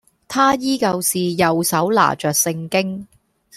[0.27, 3.07] 他依舊是右手拿著聖經